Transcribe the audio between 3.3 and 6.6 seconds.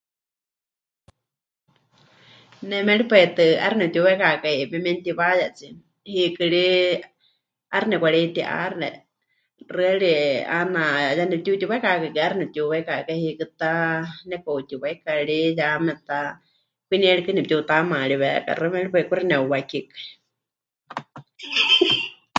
tɨ 'aixɨ nepɨtiuwaikakai pemenutiwayatsie, hiikɨ